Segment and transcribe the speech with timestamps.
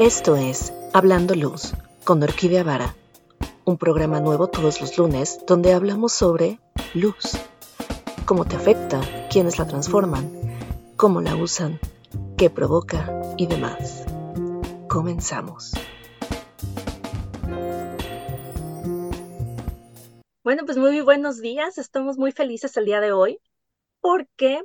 [0.00, 2.96] Esto es Hablando Luz con Orquídea Vara,
[3.66, 6.58] un programa nuevo todos los lunes donde hablamos sobre
[6.94, 7.36] luz,
[8.24, 10.32] cómo te afecta, quiénes la transforman,
[10.96, 11.78] cómo la usan,
[12.38, 14.06] qué provoca y demás.
[14.88, 15.72] Comenzamos.
[20.42, 21.76] Bueno, pues muy buenos días.
[21.76, 23.42] Estamos muy felices el día de hoy
[24.00, 24.64] porque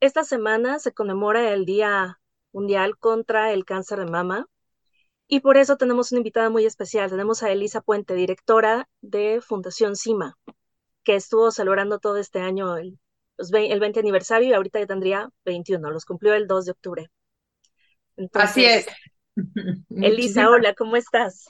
[0.00, 2.20] esta semana se conmemora el Día
[2.52, 4.46] Mundial contra el Cáncer de Mama
[5.32, 7.08] y por eso tenemos una invitada muy especial.
[7.08, 10.36] Tenemos a Elisa Puente, directora de Fundación CIMA,
[11.04, 12.98] que estuvo celebrando todo este año el,
[13.38, 17.10] el 20 aniversario y ahorita ya tendría 21, los cumplió el 2 de octubre.
[18.34, 18.86] Así es.
[19.88, 21.46] Elisa, hola, ¿cómo estás?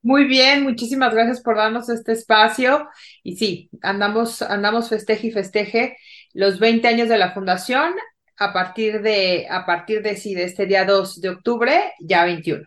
[0.00, 2.88] Muy bien, muchísimas gracias por darnos este espacio.
[3.22, 5.96] Y sí, andamos, andamos festeje y festeje
[6.34, 7.94] los 20 años de la fundación
[8.36, 12.64] a partir de, a partir de, sí, de este día 2 de octubre, ya 21.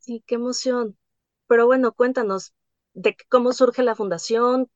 [0.00, 0.96] Sí, qué emoción.
[1.46, 2.54] Pero bueno, cuéntanos
[2.94, 4.70] de cómo surge la fundación,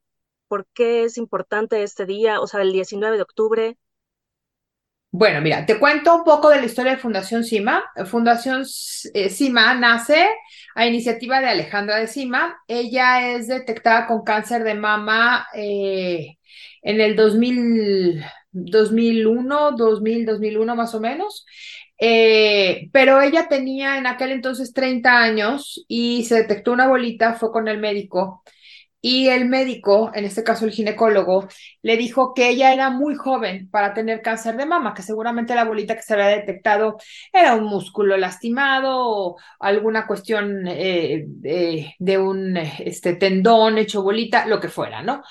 [0.48, 3.78] por qué es importante este día, o sea, el 19 de octubre.
[5.14, 7.84] Bueno, mira, te cuento un poco de la historia de Fundación CIMA.
[8.06, 8.64] Fundación
[9.12, 10.26] eh, CIMA nace
[10.74, 12.56] a iniciativa de Alejandra de CIMA.
[12.66, 16.38] Ella es detectada con cáncer de mama eh,
[16.80, 21.44] en el 2000, 2001, 2000, 2001 más o menos.
[21.98, 27.52] Eh, pero ella tenía en aquel entonces 30 años y se detectó una bolita, fue
[27.52, 28.42] con el médico
[29.02, 31.48] y el médico, en este caso el ginecólogo,
[31.82, 35.64] le dijo que ella era muy joven para tener cáncer de mama, que seguramente la
[35.64, 36.98] bolita que se había detectado
[37.32, 44.60] era un músculo lastimado o alguna cuestión eh, de un este, tendón hecho bolita, lo
[44.60, 45.22] que fuera, ¿no?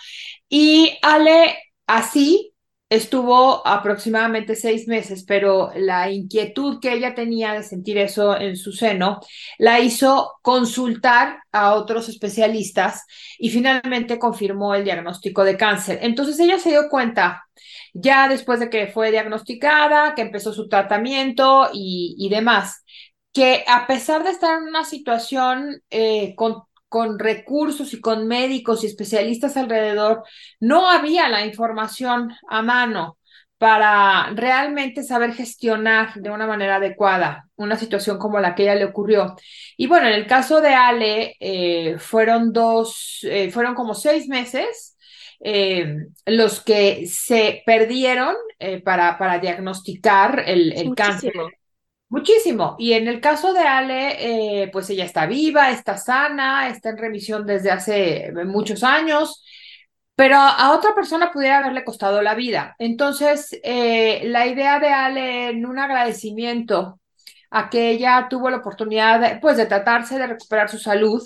[0.50, 1.56] Y Ale
[1.88, 2.51] así
[2.92, 8.74] Estuvo aproximadamente seis meses, pero la inquietud que ella tenía de sentir eso en su
[8.74, 9.22] seno
[9.58, 13.06] la hizo consultar a otros especialistas
[13.40, 16.00] y finalmente confirmó el diagnóstico de cáncer.
[16.02, 17.46] Entonces ella se dio cuenta
[17.94, 22.84] ya después de que fue diagnosticada, que empezó su tratamiento y, demás,
[23.32, 28.84] que a pesar de estar en una situación eh, con con recursos y con médicos
[28.84, 30.24] y especialistas alrededor,
[30.60, 33.18] no había la información a mano
[33.58, 38.84] para realmente saber gestionar de una manera adecuada una situación como la que ella le
[38.84, 39.38] ocurrió.
[39.78, 44.98] Y bueno, en el caso de Ale, eh, fueron dos, eh, fueron como seis meses
[45.40, 48.36] eh, los que se perdieron
[48.84, 51.32] para, para diagnosticar el, el cáncer
[52.12, 52.76] Muchísimo.
[52.78, 56.98] Y en el caso de Ale, eh, pues ella está viva, está sana, está en
[56.98, 59.42] remisión desde hace eh, muchos años,
[60.16, 62.76] pero a otra persona pudiera haberle costado la vida.
[62.80, 67.00] Entonces, eh, la idea de Ale en un agradecimiento
[67.50, 71.24] a que ella tuvo la oportunidad, de, pues, de tratarse de recuperar su salud,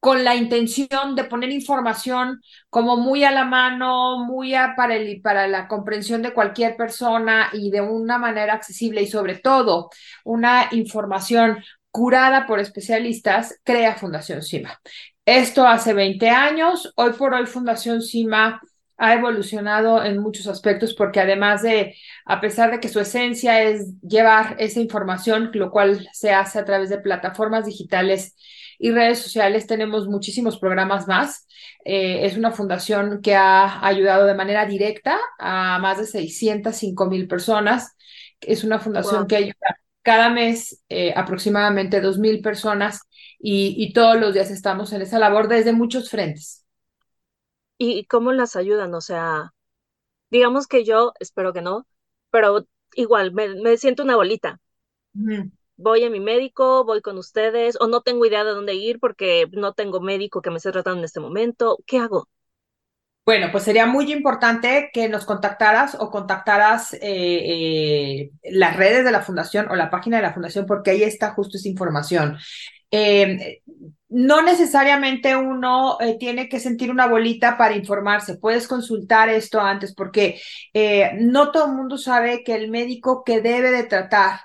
[0.00, 2.40] con la intención de poner información
[2.70, 7.70] como muy a la mano, muy para, el, para la comprensión de cualquier persona y
[7.70, 9.90] de una manera accesible y sobre todo
[10.24, 11.58] una información
[11.90, 14.80] curada por especialistas, crea Fundación CIMA.
[15.24, 18.60] Esto hace 20 años, hoy por hoy Fundación CIMA
[18.98, 24.00] ha evolucionado en muchos aspectos porque además de, a pesar de que su esencia es
[24.00, 28.36] llevar esa información, lo cual se hace a través de plataformas digitales
[28.78, 31.46] y redes sociales tenemos muchísimos programas más.
[31.84, 37.28] Eh, es una fundación que ha ayudado de manera directa a más de 605 mil
[37.28, 37.96] personas.
[38.40, 43.00] Es una fundación que ayuda cada mes eh, aproximadamente 2 mil personas
[43.38, 46.64] y, y todos los días estamos en esa labor desde muchos frentes.
[47.78, 48.94] ¿Y cómo las ayudan?
[48.94, 49.52] O sea,
[50.30, 51.86] digamos que yo, espero que no,
[52.30, 54.60] pero igual me, siento una bolita
[55.76, 59.46] voy a mi médico, voy con ustedes, o no tengo idea de dónde ir porque
[59.52, 61.78] no tengo médico que me esté tratando en este momento.
[61.86, 62.28] ¿Qué hago?
[63.26, 69.10] Bueno, pues sería muy importante que nos contactaras o contactaras eh, eh, las redes de
[69.10, 72.38] la fundación o la página de la fundación porque ahí está justo esa información.
[72.88, 73.36] Em,
[74.08, 79.92] no necesariamente uno eh, tiene que sentir una bolita para informarse, puedes consultar esto antes
[79.92, 80.40] porque
[81.18, 84.38] no todo el mundo sabe que el médico que debe de tratar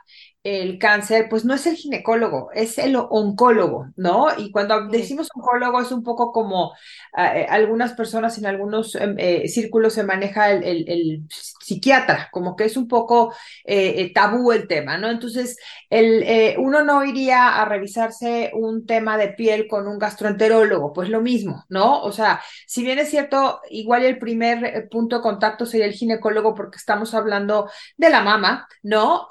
[0.44, 4.28] el cáncer, pues no es el ginecólogo, es el oncólogo, ¿no?
[4.38, 6.74] Y cuando decimos oncólogo es un poco como
[7.14, 12.66] ah, eh, algunas personas en algunos em, eh, círculos se maneja el, psiquiatra, como que
[12.66, 13.34] es un poco
[13.66, 15.10] eh, tabú el tema, ¿no?
[15.12, 15.58] Entonces,
[15.90, 21.22] el, uno no iría a revisarse un tema de piel con un gastroenterólogo, pues lo
[21.22, 22.02] mismo, ¿no?
[22.02, 26.56] O sea, si bien es cierto, igual el primer punto de contacto sería el ginecólogo
[26.56, 29.28] porque estamos hablando de la mama, ¿no?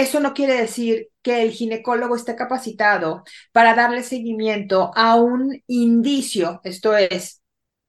[0.00, 6.60] Eso no quiere decir que el ginecólogo esté capacitado para darle seguimiento a un indicio,
[6.64, 7.42] esto es,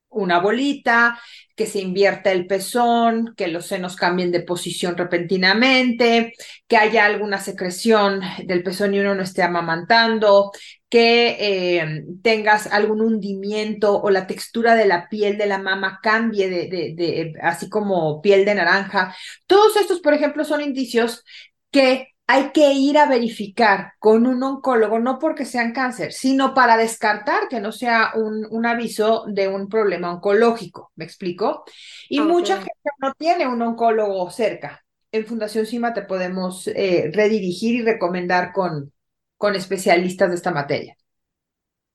[0.10, 1.20] una bolita,
[1.56, 6.34] que se invierta el pezón, que los senos cambien de posición repentinamente,
[6.68, 10.52] que haya alguna secreción del pezón y uno no esté amamantando,
[10.90, 16.50] que eh, tengas algún hundimiento o la textura de la piel de la mama cambie
[16.50, 19.16] de, así como piel de naranja.
[19.46, 21.24] Todos estos, por ejemplo, son indicios
[21.72, 26.78] que hay que ir a verificar con un oncólogo, no porque sean cáncer, sino para
[26.78, 30.92] descartar que no sea un, un aviso de un problema oncológico.
[30.96, 31.64] ¿Me explico?
[32.08, 32.72] Y mucha gente
[33.02, 34.84] no tiene un oncólogo cerca.
[35.12, 38.94] En Fundación CIMA te podemos eh, redirigir y recomendar con,
[39.38, 40.96] con especialistas de esta materia.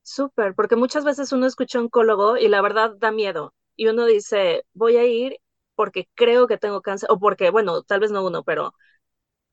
[0.03, 3.55] Súper, porque muchas veces uno escucha oncólogo y la verdad da miedo.
[3.77, 5.39] Y uno dice, voy a ir
[5.75, 8.73] porque creo que tengo cáncer, o porque, bueno, tal vez no uno, pero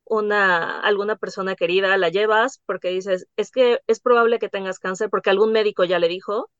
[0.04, 5.10] una, alguna persona querida, la llevas porque dices, es que es probable que tengas cáncer
[5.10, 6.50] porque algún médico ya le dijo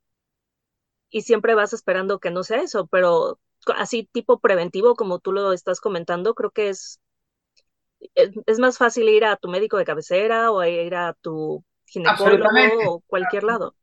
[1.11, 3.39] y siempre vas esperando que no sea eso, pero
[3.77, 7.00] así tipo preventivo como tú lo estás comentando, creo que es,
[8.15, 12.49] es, más fácil ir a tu médico de cabecera o ir a tu ginecólogo
[12.87, 13.75] o cualquier lado.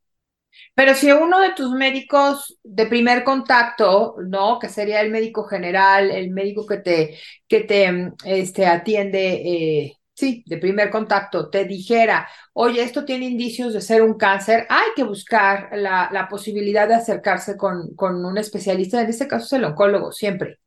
[0.74, 4.58] Pero si uno de tus médicos de primer contacto, ¿no?
[4.58, 7.18] Que sería el médico general, el médico que te,
[7.48, 13.72] que te este, atiende, eh, sí, de primer contacto, te dijera, oye, esto tiene indicios
[13.72, 18.38] de ser un cáncer, hay que buscar la, la posibilidad de acercarse con, con un
[18.38, 20.58] especialista, en este caso es el oncólogo, siempre.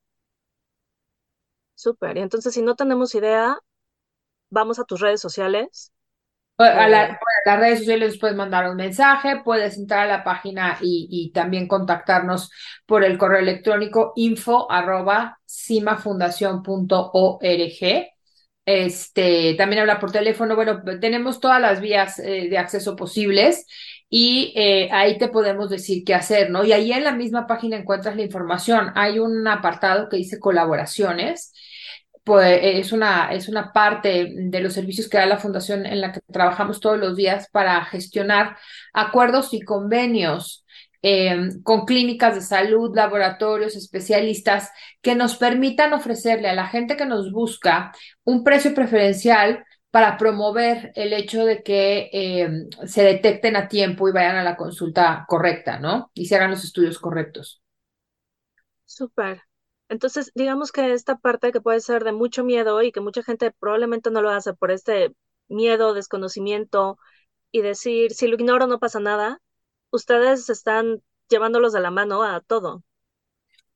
[1.75, 3.57] Súper, y entonces si no tenemos idea,
[4.49, 5.91] vamos a tus redes sociales
[6.57, 11.67] a, las redes sociales puedes mandar un mensaje, puedes entrar a la página y, también
[11.67, 12.51] contactarnos
[12.85, 15.39] por el correo electrónico info arroba
[18.65, 20.55] Este, también habla por teléfono.
[20.55, 23.65] Bueno, tenemos todas las vías eh, de acceso posibles
[24.09, 26.63] y eh, ahí te podemos decir qué hacer, ¿no?
[26.63, 28.91] Y ahí en la misma página encuentras la información.
[28.95, 31.51] Hay un apartado que dice colaboraciones
[32.23, 36.11] pues es una, es una parte de los servicios que da la fundación en la
[36.11, 38.57] que trabajamos todos los días para gestionar
[38.93, 40.65] acuerdos y convenios
[41.01, 44.71] em, con clínicas de salud, laboratorios, especialistas
[45.01, 47.91] que nos permitan ofrecerle a la gente que nos busca
[48.23, 54.13] un precio preferencial para promover el hecho de que em, se detecten a tiempo y
[54.13, 56.09] vayan a la consulta correcta, ¿no?
[56.13, 57.61] Y se hagan los estudios correctos.
[58.85, 59.41] Súper.
[59.93, 63.51] Entonces, digamos que esta parte que puede ser de mucho miedo y que mucha gente
[63.51, 65.13] probablemente no lo hace por este
[65.49, 66.97] miedo, desconocimiento
[67.51, 69.39] y decir, si lo ignoro no pasa nada,
[69.91, 72.83] ustedes están llevándolos de la mano a todo.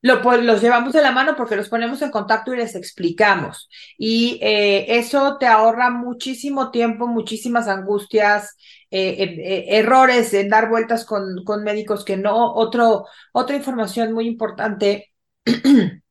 [0.00, 3.68] Lo, los llevamos de la mano porque los ponemos en contacto y les explicamos.
[3.98, 8.56] Y eh, eso te ahorra muchísimo tiempo, muchísimas angustias,
[8.90, 12.54] eh, eh, errores en dar vueltas con, con médicos que no.
[12.54, 15.12] Otro, otra información muy importante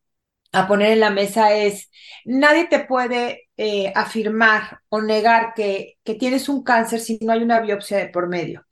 [0.51, 1.89] a poner en la mesa es,
[2.25, 7.43] nadie te puede eh, afirmar o negar que, que tienes un cáncer si no hay
[7.43, 8.65] una biopsia de por medio.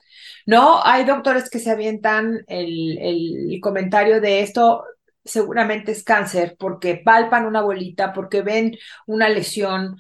[0.46, 4.84] No, hay doctores que se avientan el, el comentario de esto,
[5.24, 8.78] seguramente es cáncer, porque palpan una bolita, porque ven
[9.08, 10.00] una lesión.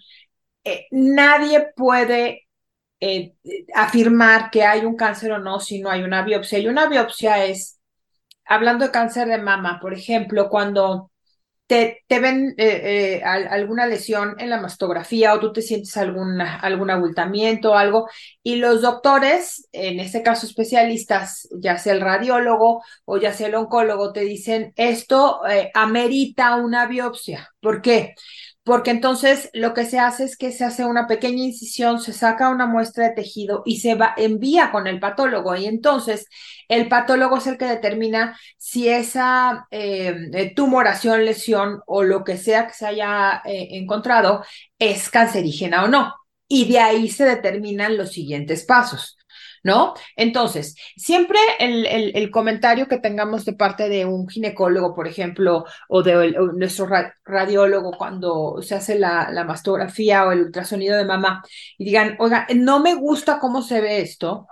[0.63, 2.47] Eh, nadie puede
[2.99, 3.33] eh,
[3.73, 6.59] afirmar que hay un cáncer o no si no hay una biopsia.
[6.59, 7.79] Y una biopsia es,
[8.45, 11.11] hablando de cáncer de mama, por ejemplo, cuando
[11.67, 16.91] te, ven eh, eh, alguna lesión en la mastografía o tú te sientes algún, algún
[16.91, 18.07] abultamiento o algo
[18.43, 23.55] y los doctores, en este caso especialistas, ya sea el radiólogo o ya sea el
[23.55, 27.49] oncólogo, te dicen esto eh, amerita una biopsia.
[27.59, 28.13] ¿Por qué?
[28.65, 32.49] Porque entonces lo que se hace es que se hace una pequeña incisión, se saca
[32.49, 35.55] una muestra de tejido y se va, envía con el patólogo.
[35.55, 36.27] Y entonces
[36.67, 42.37] el patólogo es el que determina si esa eh, eh, tumoración, lesión o lo que
[42.37, 44.43] sea que se haya eh, encontrado
[44.79, 46.15] es cancerígena o no.
[46.47, 49.15] Y de ahí se determinan los siguientes pasos.
[49.65, 49.95] ¿No?
[50.15, 56.03] Entonces, siempre el, el, comentario que tengamos de parte de un ginecólogo, por ejemplo, o
[56.03, 56.87] de nuestro
[57.25, 61.43] radiólogo cuando se hace la, la, mastografía o el ultrasonido de mamá
[61.79, 64.47] y digan, oiga, no me gusta cómo se ve esto.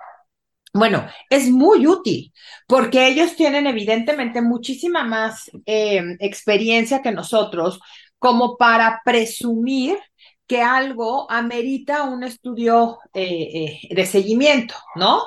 [0.73, 2.33] Bueno, es muy útil
[2.67, 7.79] porque ellos tienen evidentemente muchísima más eh, experiencia que nosotros
[8.17, 9.99] como para presumir
[10.47, 15.23] que algo amerita un estudio eh, eh, de seguimiento, ¿no?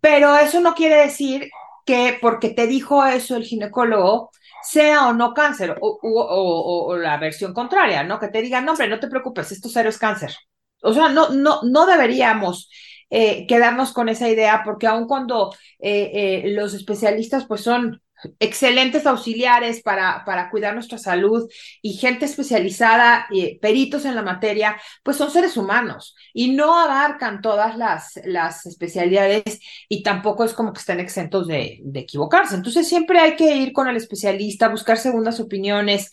[0.00, 1.48] Pero eso no quiere decir
[1.86, 4.30] que porque te dijo eso el ginecólogo
[4.62, 8.20] sea o no cáncer, o, la versión contraria, ¿no?
[8.20, 10.34] Que te digan, no, hombre, no te preocupes, esto cero es cáncer.
[10.82, 12.70] O sea, no, no, no deberíamos
[13.10, 18.00] eh, quedarnos con esa idea, porque aun cuando los especialistas pues son
[18.38, 21.48] excelentes auxiliares para, para cuidar nuestra salud
[21.80, 23.26] y gente especializada,
[23.60, 29.60] peritos en la materia, pues son seres humanos y no abarcan todas las, las especialidades
[29.88, 32.54] y tampoco es como que estén exentos de, de equivocarse.
[32.54, 36.10] Entonces siempre hay que ir con el especialista, buscar segundas opiniones,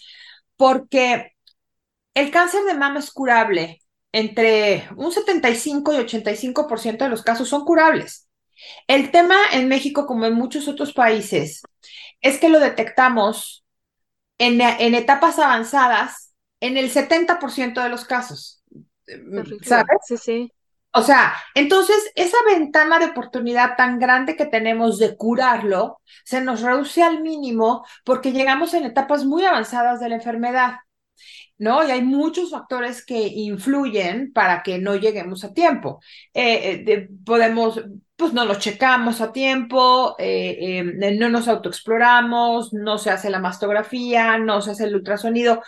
[0.58, 1.34] porque
[2.14, 3.82] el cáncer de mama es curable.
[4.12, 8.29] Entre un 75 y 85% de los casos son curables.
[8.88, 11.62] El tema en México, como en muchos otros países,
[12.22, 13.66] es que lo detectamos
[14.38, 14.62] en,
[14.96, 18.64] etapas avanzadas en el 70% de los casos.
[19.64, 19.98] ¿Sabes?
[20.06, 20.54] Sí, sí.
[20.92, 26.62] O sea, entonces esa ventana de oportunidad tan grande que tenemos de curarlo se nos
[26.62, 30.78] reduce al mínimo porque llegamos en etapas muy avanzadas de la enfermedad.
[31.60, 31.86] ¿no?
[31.86, 36.02] Y hay muchos factores que influyen para que no lleguemos a tiempo.
[36.34, 37.84] Eh, eh, podemos,
[38.20, 40.84] pues no lo checamos a tiempo, eh,
[41.18, 45.64] no nos autoexploramos, no se hace la mastografía, no se hace el ultrasonido,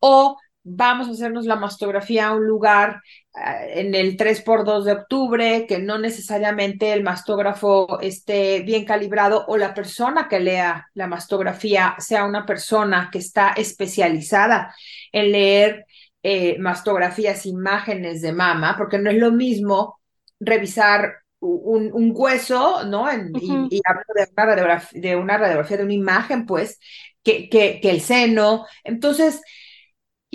[0.00, 3.00] o vamos a hacernos la mastografía a un lugar
[3.34, 9.72] en el 3x2 de octubre, que no necesariamente el mastógrafo esté bien calibrado o la
[9.72, 14.74] persona que lea la mastografía sea una persona que está especializada
[15.10, 15.86] en leer
[16.22, 20.00] eh, mastografías, imágenes de mama, porque no es lo mismo
[20.38, 23.06] revisar un, hueso, ¿no?
[23.12, 26.78] y, hablo de una, radiografía, de una radiografía de una imagen, pues,
[27.22, 28.66] que, que, que el seno.
[28.82, 29.42] Entonces,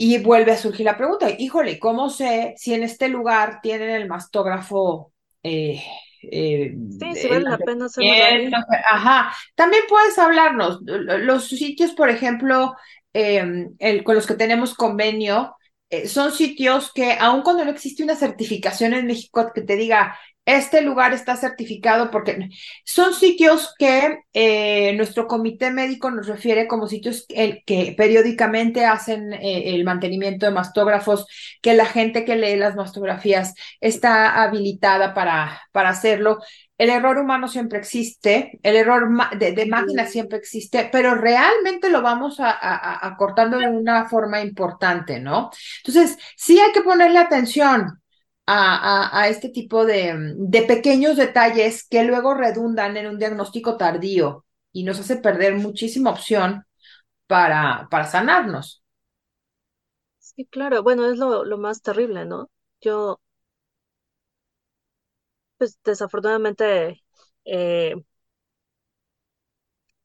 [0.02, 4.08] y vuelve a surgir la pregunta, híjole, ¿cómo sé si en este lugar tienen el
[4.08, 5.12] mastógrafo?
[5.44, 5.84] Eh,
[6.22, 8.58] eh, sí, si vale la pena hacerlo.
[8.90, 12.76] Ajá, también puedes hablarnos, los sitios, por ejemplo,
[13.12, 15.56] em, el, con los que tenemos convenio,
[15.90, 20.18] eh, son sitios que, aun cuando no existe una certificación en México que te diga,
[20.58, 22.50] este lugar está certificado porque
[22.84, 29.76] son sitios que eh, nuestro comité médico nos refiere como sitios que periódicamente hacen eh,
[29.76, 31.28] el mantenimiento de mastógrafos,
[31.62, 36.40] que la gente que lee las mastografías está habilitada para, para hacerlo.
[36.80, 42.40] El error humano siempre existe, el error de, máquina siempre existe, pero realmente lo vamos
[42.40, 45.52] a, acortando de una forma importante, ¿no?
[45.84, 48.00] Entonces, sí hay que ponerle atención
[48.52, 50.36] a, este tipo de,
[50.68, 56.66] pequeños detalles que luego redundan en un diagnóstico tardío y nos hace perder muchísima opción
[57.28, 58.84] para, sanarnos.
[60.18, 62.50] Sí, claro, bueno, es lo, lo más terrible, ¿no?
[62.82, 63.20] Yo,
[65.58, 67.04] pues desafortunadamente,
[67.46, 67.96] eh,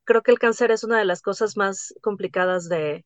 [0.04, 3.04] creo que el cáncer es una de las cosas más complicadas de,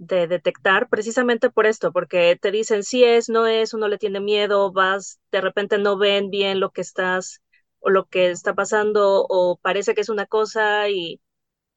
[0.00, 4.20] de detectar precisamente por esto, porque te dicen si es, no es, uno le tiene
[4.20, 7.42] miedo, vas, de repente no ven bien lo que estás
[7.80, 11.20] o lo que está pasando o parece que es una cosa y,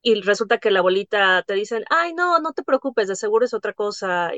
[0.02, 3.54] y resulta que la bolita te dicen, ay, no, no te preocupes, de seguro es
[3.54, 4.32] otra cosa,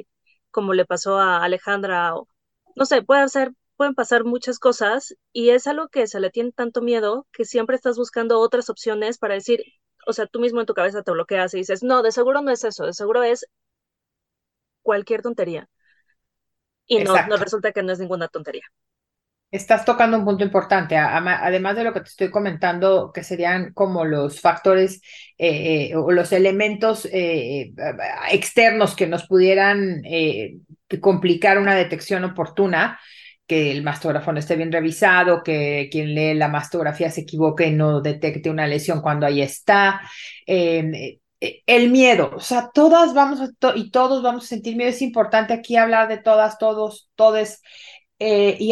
[0.52, 2.28] como le pasó a Alejandra o
[2.76, 6.52] no sé, puede ser, pueden pasar muchas cosas y es algo que se le tiene
[6.52, 9.62] tanto miedo que siempre estás buscando otras opciones para decir,
[10.08, 12.52] o sea, tú mismo en tu cabeza te bloqueas y dices, no, de seguro no
[12.52, 13.46] es eso, de seguro es
[14.86, 15.68] cualquier tontería.
[16.86, 18.64] Y no, no resulta que no es ninguna tontería.
[19.50, 24.04] Estás tocando un punto importante, además de lo que te estoy comentando, que serían como
[24.04, 25.02] los factores
[25.38, 27.74] eh, eh, o los elementos eh,
[28.32, 30.02] externos que nos pudieran
[31.00, 33.00] complicar una detección oportuna,
[33.48, 37.72] que el mastógrafo no esté bien revisado, que quien lee la mastografía se equivoque y
[37.72, 40.02] no detecte una lesión cuando ahí está.
[40.46, 41.20] Eh,
[41.66, 44.90] el miedo, o sea, todas vamos a y todos vamos a sentir miedo.
[44.90, 47.62] Es importante aquí hablar de todas, todos, todes,
[48.18, 48.72] eh, y,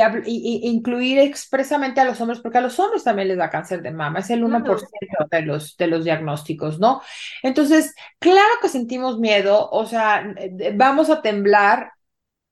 [0.69, 4.19] incluir expresamente a los hombres, porque a los hombres también les da cáncer de mama,
[4.19, 7.01] es el 1% de, los, de los diagnósticos, ¿no?
[7.41, 10.33] Entonces, claro que sentimos miedo, o sea,
[10.75, 11.91] vamos a temblar,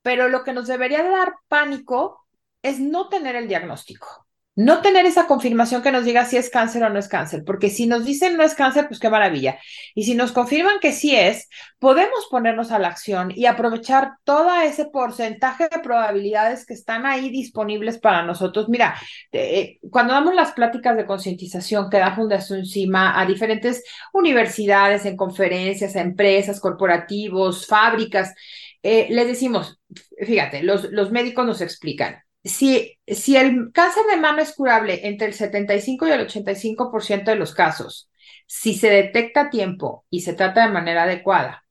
[0.01, 2.27] pero lo que nos debería dar pánico
[2.61, 4.27] es no tener el diagnóstico.
[4.63, 7.69] No tener esa confirmación que nos diga si es cáncer o no es cáncer, porque
[7.69, 9.57] si nos dicen no es cáncer, pues qué maravilla.
[9.95, 11.49] Y si nos confirman que sí es,
[11.79, 17.29] podemos ponernos a la acción y aprovechar todo ese porcentaje de probabilidades que están ahí
[17.31, 18.69] disponibles para nosotros.
[18.69, 18.95] Mira,
[19.31, 25.17] eh, cuando damos las pláticas de concientización que da Fundación Encima a diferentes universidades, en
[25.17, 28.35] conferencias, a empresas, corporativos, fábricas,
[28.83, 29.79] eh, les decimos,
[30.23, 35.27] fíjate, los, los médicos nos explican si, si el cáncer de mama es curable entre
[35.27, 38.09] el 75 y el 85% de los casos,
[38.47, 41.63] si se detecta a tiempo y se trata de manera adecuada,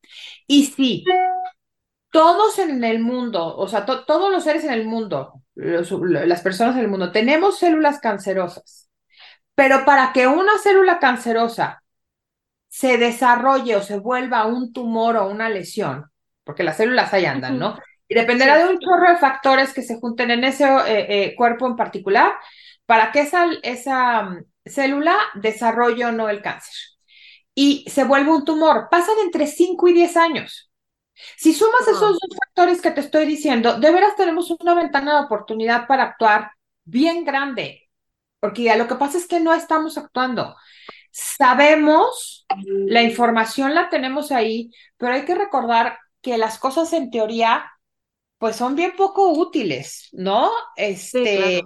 [0.46, 1.04] y si
[2.10, 6.82] todos en el mundo, o sea, todos los seres en el mundo, las personas en
[6.82, 8.90] el mundo, tenemos células cancerosas,
[9.54, 11.82] pero para que una célula cancerosa
[12.68, 16.10] se desarrolle o se vuelva un tumor o una lesión,
[16.44, 17.78] porque las células ahí andan, ¿no?
[18.10, 21.68] Y dependerá de un chorro de factores que se junten en ese eh, eh, cuerpo
[21.68, 22.32] en particular
[22.84, 26.74] para que esa, esa mm, célula desarrolle o no el cáncer.
[27.54, 28.88] Y se vuelve un tumor.
[28.90, 30.72] Pasan entre 5 y 10 años.
[31.36, 35.26] Si sumas esos dos factores que te estoy diciendo, de veras tenemos una ventana de
[35.26, 36.50] oportunidad para actuar
[36.82, 37.88] bien grande,
[38.40, 40.56] porque ya lo que pasa es que no estamos actuando.
[41.12, 47.70] Sabemos, la información la tenemos ahí, pero hay que recordar que las cosas en teoría
[48.40, 50.50] pues son bien poco útiles, ¿no?
[50.74, 51.60] Este,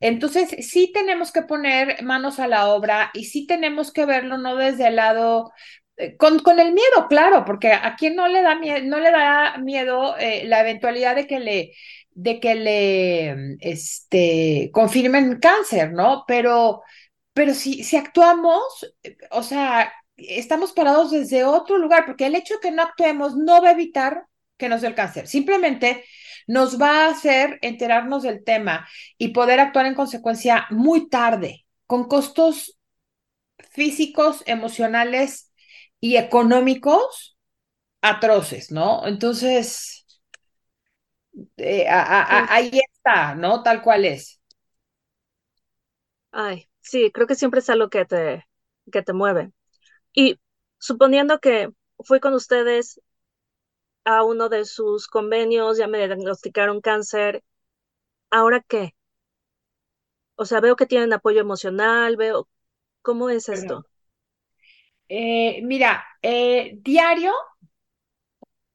[0.00, 4.56] entonces sí tenemos que poner manos a la obra y sí tenemos que verlo no
[4.56, 5.52] desde el lado
[5.98, 9.10] eh, con, con, el miedo, claro, porque a quién no le da miedo, no le
[9.10, 11.72] da miedo eh, la eventualidad de que le,
[12.12, 16.24] de que le este, confirmen cáncer, ¿no?
[16.26, 16.80] Pero,
[17.34, 18.62] pero si, si actuamos,
[19.02, 23.36] eh, o sea, estamos parados desde otro lugar, porque el hecho de que no actuemos
[23.36, 24.24] no va a evitar
[24.62, 25.26] que nos dé el cáncer.
[25.26, 26.04] Simplemente
[26.46, 28.88] nos va a hacer enterarnos del tema
[29.18, 32.78] y poder actuar en consecuencia muy tarde, con costos
[33.72, 35.52] físicos, emocionales
[36.00, 37.36] y económicos
[38.02, 39.06] atroces, ¿no?
[39.06, 40.06] Entonces,
[41.56, 43.62] eh, ahí está, ¿no?
[43.62, 44.40] Tal cual es.
[46.30, 48.46] Ay, sí, creo que siempre es algo que te,
[48.92, 49.52] que te mueve.
[50.14, 50.40] Y
[50.78, 53.00] suponiendo que fui con ustedes
[54.04, 57.42] a uno de sus convenios, ya me diagnosticaron cáncer.
[58.30, 58.94] ¿Ahora qué?
[60.36, 62.46] O sea, veo que tienen apoyo emocional, veo,
[63.02, 63.86] ¿cómo es esto?
[65.08, 67.32] Eh, mira, eh, diario,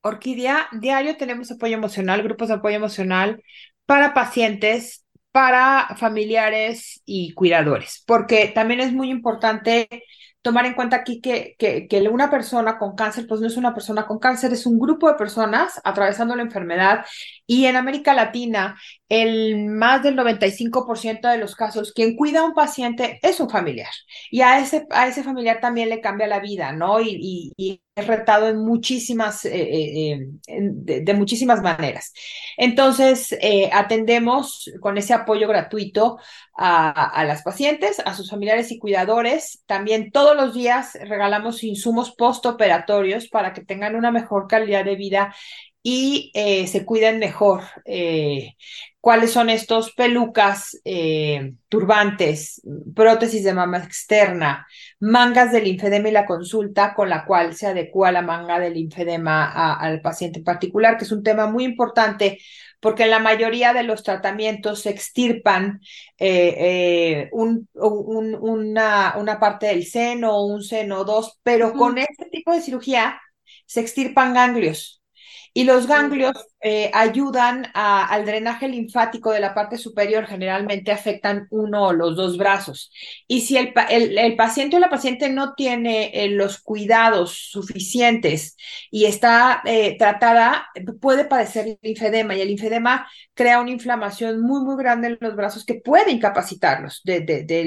[0.02, 3.44] Orquídea, diario tenemos apoyo emocional, grupos de apoyo emocional
[3.86, 10.04] para pacientes, para familiares y cuidadores, porque también es muy importante
[10.42, 13.74] tomar en cuenta aquí que, que, que, una persona con cáncer, pues no es una
[13.74, 17.06] persona con cáncer, es un grupo de personas atravesando la enfermedad.
[17.46, 18.78] Y en América Latina,
[19.10, 23.90] el más del 95% de los casos, quien cuida a un paciente es un familiar
[24.30, 27.00] y a ese, a ese familiar también le cambia la vida, ¿no?
[27.00, 32.14] Y, y, es retado en muchísimas, eh, eh, de, de, muchísimas maneras.
[32.56, 36.20] Entonces, eh, atendemos con ese apoyo gratuito
[36.56, 39.64] a, a las pacientes, a sus familiares y cuidadores.
[39.66, 45.34] También todos los días regalamos insumos postoperatorios para que tengan una mejor calidad de vida
[45.90, 47.64] y eh, se cuiden mejor.
[47.86, 48.56] Eh,
[49.00, 52.62] ¿Cuáles son estos pelucas, eh, turbantes,
[52.94, 54.68] prótesis de mama externa,
[55.00, 59.74] mangas del linfedema y la consulta con la cual se adecua la manga del linfedema
[59.76, 62.38] al paciente en particular, que es un tema muy importante
[62.82, 65.80] porque en la mayoría de los tratamientos se extirpan
[67.32, 72.52] un, una, una, parte del seno o un seno o dos, pero con este tipo
[72.52, 73.22] de cirugía
[73.66, 74.98] se extirpan ganglios
[75.58, 81.88] y los ganglios eh, ayudan al drenaje linfático de la parte superior, generalmente afectan uno
[81.88, 82.92] o los dos brazos.
[83.28, 88.56] Y si el, el, paciente o la paciente no tiene eh, los cuidados suficientes
[88.92, 90.68] y está eh, tratada,
[91.02, 95.66] puede padecer linfedema y el linfedema crea una inflamación muy, muy grande en los brazos
[95.66, 97.22] que puede incapacitarlos de,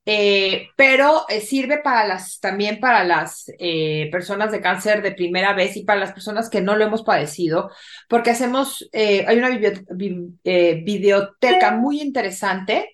[0.08, 5.54] eh, pero eh, sirve para las, también para las eh, personas de cáncer de primera
[5.54, 7.72] vez y para las personas que no lo hemos padecido,
[8.08, 12.94] porque hacemos, hay una videoteca muy interesante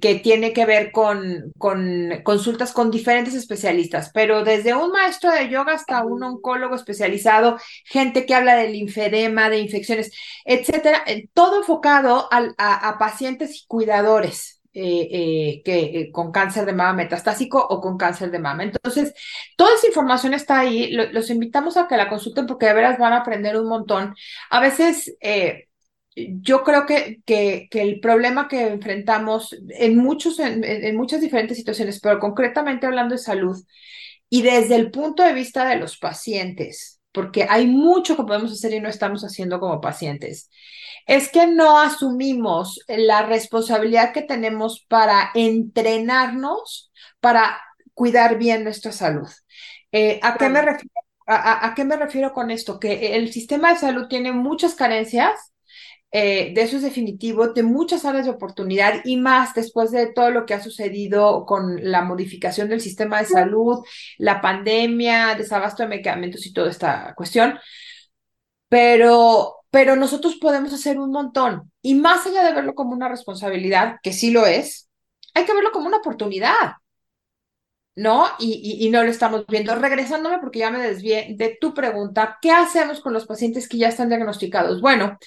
[0.00, 5.48] que tiene que ver con, con consultas con diferentes especialistas, pero desde un maestro de
[5.48, 10.12] yoga hasta un oncólogo especializado, gente que habla del linfedema, de infecciones,
[10.44, 14.59] etcétera, todo enfocado a, pacientes y cuidadores.
[14.72, 18.62] Eh, eh, que con cáncer de mama metastásico o con cáncer de mama.
[18.62, 19.12] Entonces,
[19.56, 20.92] toda esa información está ahí.
[20.92, 24.14] los invitamos a que la consulten porque de veras van a aprender un montón.
[24.48, 25.16] A veces
[26.14, 32.18] yo creo que, que, el problema que enfrentamos en, muchos, en, muchas diferentes situaciones, pero
[32.18, 33.56] concretamente hablando de salud,
[34.28, 38.72] y desde el punto de vista de los pacientes, porque hay mucho que podemos hacer
[38.74, 40.50] y no estamos haciendo como pacientes,
[41.06, 47.60] es que no asumimos la responsabilidad que tenemos para entrenarnos para
[47.94, 49.28] cuidar bien nuestra salud.
[49.92, 50.94] Eh, ¿a, qué me refiero,
[51.26, 52.78] a qué me refiero con esto?
[52.78, 55.52] Que el sistema de salud tiene muchas carencias
[56.12, 60.30] eh, de eso es definitivo, de muchas áreas de oportunidad y más después de todo
[60.30, 63.84] lo que ha sucedido con la modificación del sistema de salud,
[64.18, 67.58] la pandemia, desabasto de medicamentos y toda esta cuestión.
[68.68, 73.96] Pero, pero nosotros podemos hacer un montón y más allá de verlo como una responsabilidad,
[74.02, 74.88] que sí lo es,
[75.34, 76.72] hay que verlo como una oportunidad.
[77.96, 78.26] ¿no?
[78.38, 79.74] Y, y, no lo estamos viendo.
[79.74, 83.88] Regresándome, porque ya me desvié de tu pregunta, ¿qué hacemos con los pacientes que ya
[83.88, 84.80] están diagnosticados?
[84.80, 85.18] Bueno,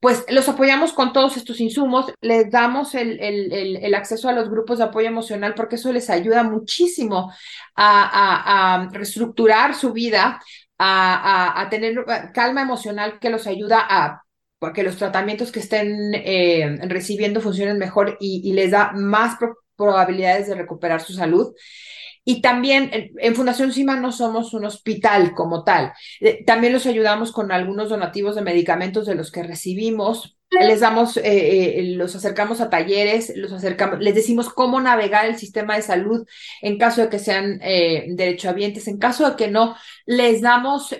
[0.00, 4.78] pues los apoyamos con todos estos insumos, les damos el, el, acceso a los grupos
[4.78, 7.30] de apoyo emocional porque eso les ayuda muchísimo
[7.76, 10.40] a, reestructurar su vida,
[10.78, 14.22] a, tener calma emocional que los ayuda a
[14.74, 19.38] que los tratamientos que estén eh, recibiendo funcionen mejor y, les da más
[19.76, 21.54] probabilidades de recuperar su salud.
[22.24, 25.92] Y también en, Fundación CIMA no somos un hospital como tal.
[26.20, 31.16] Eh, también los ayudamos con algunos donativos de medicamentos de los que recibimos les damos,
[31.16, 35.82] eh, eh, los acercamos a talleres, los acercamos, les decimos cómo navegar el sistema de
[35.82, 36.26] salud
[36.60, 40.94] en caso de que sean eh, derechohabientes, en caso de que no, les damos,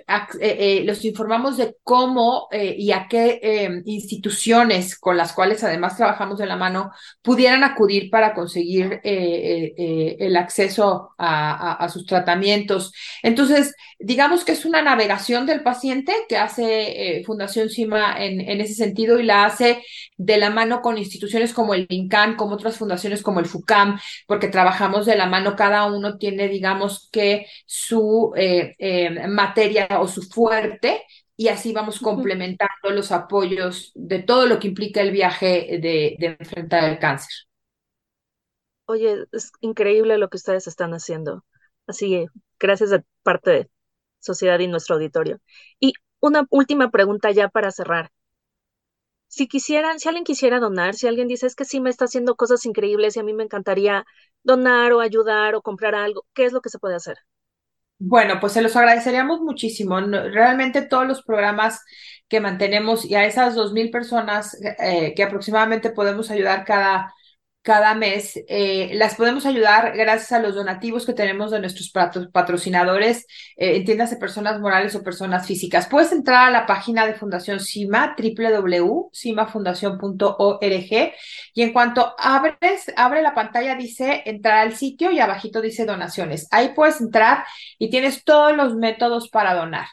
[0.84, 6.54] los informamos de cómo y a qué instituciones con las cuales además trabajamos de la
[6.54, 12.92] mano pudieran acudir para conseguir el acceso a, sus tratamientos.
[13.22, 19.18] Entonces, digamos que es una navegación del paciente que hace Fundación CIMA en ese sentido
[19.18, 19.84] y la hace
[20.16, 24.48] de la mano con instituciones como el INCAN, como otras fundaciones como el FUCAM, porque
[24.48, 30.22] trabajamos de la mano, cada uno tiene, digamos que, su eh, eh, materia o su
[30.22, 31.04] fuerte
[31.36, 36.36] y así vamos complementando los apoyos de todo lo que implica el viaje de, de,
[36.38, 37.32] enfrentar el cáncer.
[38.84, 41.44] Oye, es increíble lo que ustedes están haciendo.
[41.86, 42.26] Así,
[42.58, 43.70] gracias de parte de
[44.18, 45.40] Sociedad y nuestro auditorio.
[45.78, 48.10] Y una última pregunta ya para cerrar
[49.30, 52.36] si quisieran, si alguien quisiera donar, si alguien dice es que sí me está haciendo
[52.36, 54.04] cosas increíbles y a mí me encantaría
[54.42, 57.18] donar o ayudar o comprar algo, ¿qué es lo que se puede hacer?
[58.02, 60.00] Bueno, pues se los agradeceríamos muchísimo.
[60.00, 61.84] Realmente todos los programas
[62.28, 67.12] que mantenemos y a esas dos mil personas eh, que aproximadamente podemos ayudar cada,
[67.62, 68.40] cada mes.
[68.48, 71.92] Eh, las podemos ayudar gracias a los donativos que tenemos de nuestros
[72.32, 75.86] patrocinadores, eh, entiéndase personas morales o personas físicas.
[75.86, 81.12] Puedes entrar a la página de Fundación CIMA, www.cimafundación.org,
[81.54, 86.48] y en cuanto abres, abre la pantalla, dice entrar al sitio y abajito dice donaciones.
[86.50, 87.44] Ahí puedes entrar
[87.78, 89.86] y tienes todos los métodos para donar.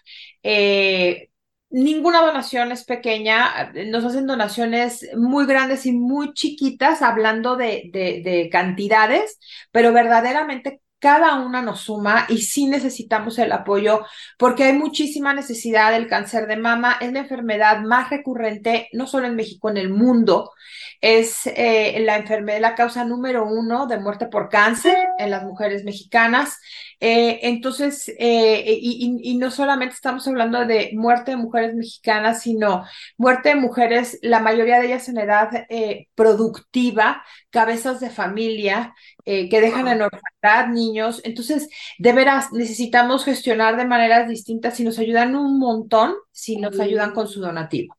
[0.43, 1.30] Eh,
[1.69, 8.49] ninguna donación es pequeña, nos hacen donaciones muy grandes y muy chiquitas, hablando de, de,
[8.51, 9.39] cantidades,
[9.71, 14.03] pero verdaderamente cada una nos suma y sí necesitamos el apoyo
[14.38, 16.97] porque hay muchísima necesidad del cáncer de mama.
[16.99, 20.51] Es la enfermedad más recurrente, no solo en México, en el mundo.
[20.99, 25.84] Es eh, la enfermedad, la causa número uno de muerte por cáncer en las mujeres
[25.84, 26.60] mexicanas.
[27.00, 32.86] Eh, entonces, eh, y, no solamente estamos hablando de muerte de mujeres mexicanas, sino
[33.18, 39.62] muerte de mujeres, la mayoría de ellas en edad eh, productiva, cabezas de familia, que
[39.62, 41.22] dejan en orfandad niños.
[41.26, 41.68] Entonces,
[42.00, 47.12] de veras, necesitamos gestionar de maneras distintas y nos ayudan un montón si nos ayudan
[47.12, 47.96] con su donativo.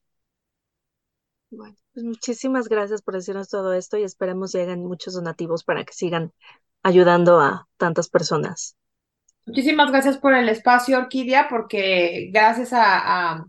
[1.50, 5.92] Bueno, pues muchísimas gracias por decirnos todo esto y esperemos lleguen muchos donativos para que
[5.92, 6.32] sigan
[6.82, 8.77] ayudando a tantas personas.
[9.48, 13.46] Muchísimas gracias por el espacio, Orquídea, porque gracias a,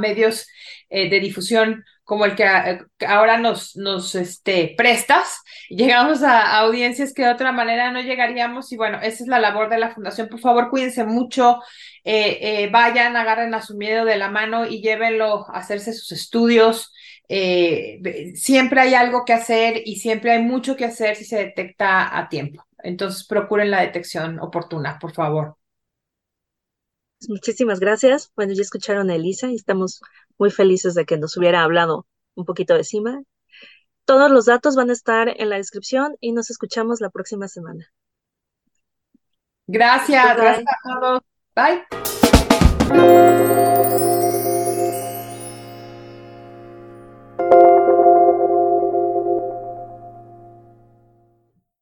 [0.00, 0.48] medios
[0.88, 7.14] eh, de difusión como el que, eh, ahora nos, nos este, prestas, llegamos a, audiencias
[7.14, 10.28] que de otra manera no llegaríamos y bueno, esa es la labor de la fundación.
[10.28, 11.60] Por favor, cuídense mucho,
[12.02, 16.92] eh, vayan, agarren a su miedo de la mano y llévenlo a hacerse sus estudios,
[18.34, 22.28] siempre hay algo que hacer y siempre hay mucho que hacer si se detecta a
[22.28, 22.64] tiempo.
[22.84, 25.56] Entonces, procuren la detección oportuna, por favor.
[27.28, 28.30] Muchísimas gracias.
[28.36, 30.02] Bueno, ya escucharon a Elisa y estamos
[30.38, 33.22] muy felices de que nos hubiera hablado un poquito de CIMA.
[34.04, 37.90] Todos los datos van a estar en la descripción y nos escuchamos la próxima semana.
[39.66, 41.22] Gracias, gracias a todos.
[41.56, 43.43] Bye.